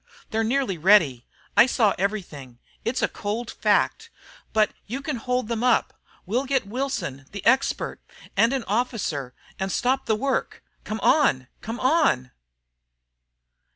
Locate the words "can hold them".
4.99-5.63